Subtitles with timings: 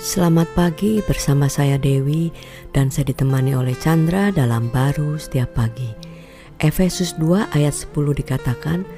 [0.00, 2.32] Selamat pagi bersama saya Dewi
[2.72, 5.92] dan saya ditemani oleh Chandra dalam baru setiap pagi.
[6.56, 8.88] Efesus 2 ayat 10 dikatakan,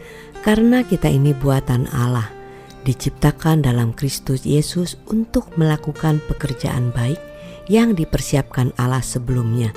[0.46, 2.30] karena kita ini buatan Allah,
[2.86, 7.18] diciptakan dalam Kristus Yesus untuk melakukan pekerjaan baik
[7.66, 9.74] yang dipersiapkan Allah sebelumnya.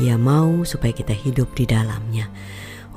[0.00, 2.32] Ia mau supaya kita hidup di dalamnya.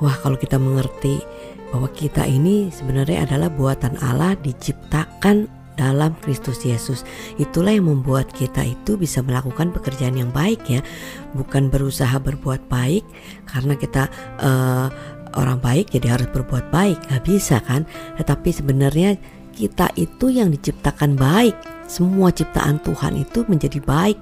[0.00, 1.20] Wah, kalau kita mengerti
[1.68, 7.08] bahwa kita ini sebenarnya adalah buatan Allah diciptakan dalam Kristus Yesus.
[7.40, 10.84] Itulah yang membuat kita itu bisa melakukan pekerjaan yang baik ya,
[11.32, 13.00] bukan berusaha berbuat baik
[13.48, 14.12] karena kita
[14.44, 14.92] uh,
[15.40, 17.88] orang baik jadi harus berbuat baik, nggak bisa kan?
[18.20, 19.16] Tetapi sebenarnya
[19.56, 21.56] kita itu yang diciptakan baik.
[21.88, 24.20] Semua ciptaan Tuhan itu menjadi baik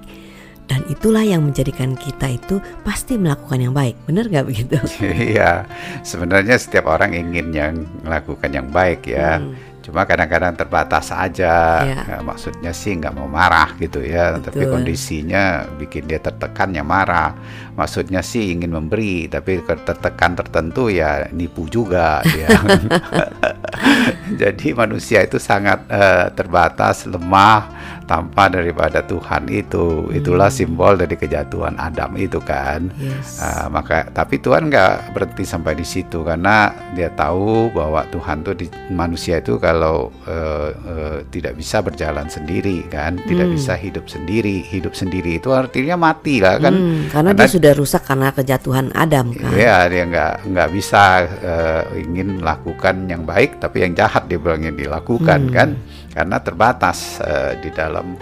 [0.69, 4.77] dan itulah yang menjadikan kita itu pasti melakukan yang baik benar nggak begitu?
[5.33, 5.65] Iya
[6.05, 7.73] sebenarnya setiap orang ingin yang
[8.05, 11.97] melakukan yang baik ya hmm cuma kadang-kadang terbatas aja ya.
[12.05, 14.45] Ya, maksudnya sih nggak mau marah gitu ya Betul.
[14.45, 17.33] tapi kondisinya bikin dia tertekan ya marah
[17.73, 22.47] maksudnya sih ingin memberi tapi tertekan tertentu ya nipu juga ya
[24.41, 27.67] jadi manusia itu sangat uh, terbatas lemah
[28.09, 30.57] tanpa daripada Tuhan itu itulah hmm.
[30.57, 33.37] simbol dari kejatuhan Adam itu kan yes.
[33.37, 38.57] uh, maka tapi Tuhan nggak berhenti sampai di situ karena dia tahu bahwa Tuhan tuh
[38.57, 43.55] di manusia itu kalau uh, uh, tidak bisa berjalan sendiri kan tidak hmm.
[43.61, 47.71] bisa hidup sendiri hidup sendiri itu artinya mati lah kan hmm, karena, karena dia sudah
[47.77, 53.58] rusak karena kejatuhan Adam kan ya dia nggak nggak bisa uh, ingin lakukan yang baik
[53.59, 55.53] tapi yang jahat dia bilangnya dilakukan hmm.
[55.53, 55.69] kan
[56.15, 58.15] karena terbatas uh, di dalam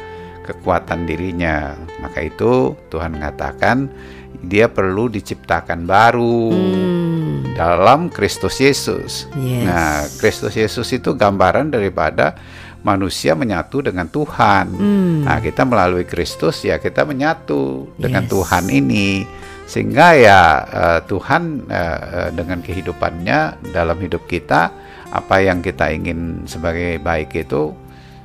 [0.48, 1.76] kekuatan dirinya.
[2.00, 3.92] Maka itu Tuhan mengatakan
[4.44, 7.58] dia perlu diciptakan baru hmm.
[7.58, 9.28] dalam Kristus Yesus.
[9.36, 9.66] Yes.
[9.68, 12.38] Nah, Kristus Yesus itu gambaran daripada
[12.86, 14.66] manusia menyatu dengan Tuhan.
[14.72, 15.28] Hmm.
[15.28, 18.32] Nah, kita melalui Kristus ya kita menyatu dengan yes.
[18.32, 19.10] Tuhan ini.
[19.68, 24.72] Sehingga ya uh, Tuhan uh, dengan kehidupannya dalam hidup kita
[25.12, 27.72] apa yang kita ingin sebagai baik itu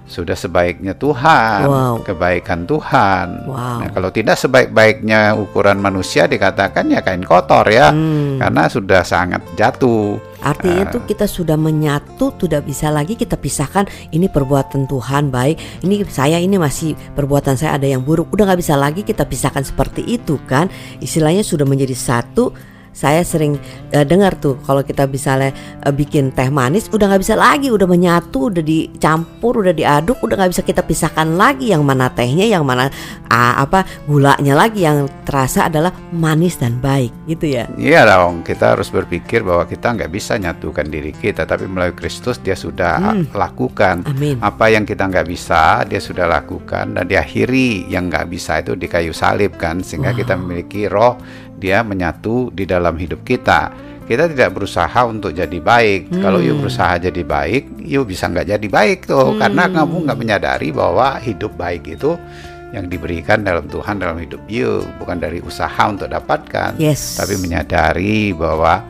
[0.02, 1.96] sudah sebaiknya Tuhan, wow.
[2.04, 3.48] kebaikan Tuhan.
[3.48, 3.78] Wow.
[3.80, 8.42] Nah, kalau tidak sebaik-baiknya ukuran manusia dikatakan ya kain kotor ya, hmm.
[8.42, 10.20] karena sudah sangat jatuh.
[10.42, 13.86] Artinya itu uh, kita sudah menyatu, tidak bisa lagi kita pisahkan.
[14.10, 18.28] Ini perbuatan Tuhan baik, ini saya ini masih perbuatan saya ada yang buruk.
[18.34, 20.66] Udah nggak bisa lagi kita pisahkan seperti itu kan?
[20.98, 23.56] Istilahnya sudah menjadi satu saya sering
[23.96, 25.50] uh, dengar tuh kalau kita misalnya
[25.82, 30.36] uh, bikin teh manis udah nggak bisa lagi udah menyatu udah dicampur udah diaduk udah
[30.36, 32.92] nggak bisa kita pisahkan lagi yang mana tehnya yang mana
[33.32, 38.76] uh, apa gulanya lagi yang terasa adalah manis dan baik gitu ya iya dong kita
[38.76, 43.32] harus berpikir bahwa kita nggak bisa nyatukan diri kita tapi melalui Kristus dia sudah hmm.
[43.32, 44.36] lakukan Amin.
[44.44, 48.86] apa yang kita nggak bisa dia sudah lakukan dan diakhiri yang nggak bisa itu di
[48.86, 50.18] kayu salib kan sehingga wow.
[50.20, 51.16] kita memiliki roh
[51.60, 53.72] dia menyatu di dalam hidup kita.
[54.02, 56.10] Kita tidak berusaha untuk jadi baik.
[56.10, 56.22] Hmm.
[56.26, 59.38] Kalau you berusaha jadi baik, you bisa nggak jadi baik tuh, hmm.
[59.38, 62.18] karena kamu nggak menyadari bahwa hidup baik itu
[62.72, 67.20] yang diberikan dalam Tuhan dalam hidup you, bukan dari usaha untuk dapatkan, yes.
[67.20, 68.80] tapi menyadari bahwa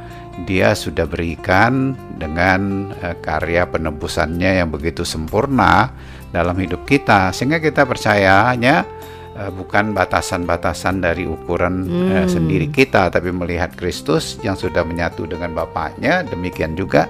[0.48, 5.92] Dia sudah berikan dengan uh, karya penebusannya yang begitu sempurna
[6.32, 8.88] dalam hidup kita, sehingga kita percayanya
[9.36, 12.10] uh, bukan batasan-batasan dari ukuran hmm.
[12.12, 17.08] uh, sendiri kita tapi melihat Kristus yang sudah menyatu dengan Bapaknya demikian juga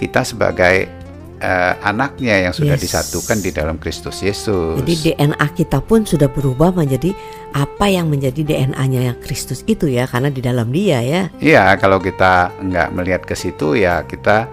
[0.00, 1.00] kita sebagai
[1.40, 2.84] uh, anaknya yang sudah yes.
[2.84, 4.80] disatukan di dalam Kristus Yesus.
[4.80, 7.12] Jadi DNA kita pun sudah berubah menjadi
[7.56, 11.22] apa yang menjadi DNA-nya yang Kristus itu ya karena di dalam Dia ya.
[11.40, 14.46] Iya, kalau kita nggak melihat ke situ ya kita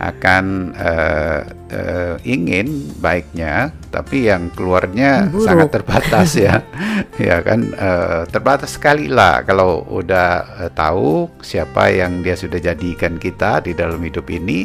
[0.00, 5.44] akan uh, uh, ingin baiknya, tapi yang keluarnya Buruk.
[5.44, 6.64] sangat terbatas ya,
[7.20, 13.20] ya kan uh, terbatas sekali lah kalau udah uh, tahu siapa yang dia sudah jadikan
[13.20, 14.64] kita di dalam hidup ini,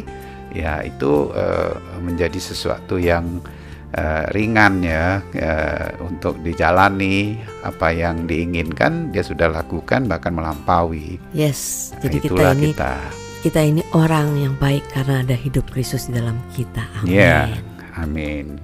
[0.56, 3.44] ya itu uh, menjadi sesuatu yang
[3.92, 11.20] uh, ringan ya uh, untuk dijalani apa yang diinginkan dia sudah lakukan bahkan melampaui.
[11.36, 12.72] Yes, jadi nah, kita ini.
[12.72, 16.82] Kita kita ini orang yang baik karena ada hidup Kristus di dalam kita.
[16.98, 17.14] Amin.
[17.14, 17.54] Yeah.
[17.94, 18.58] Amin.